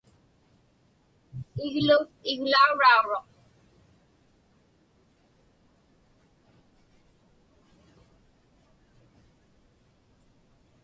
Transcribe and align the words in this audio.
Iglu 1.65 1.97
iglaurauruq. 2.31 3.27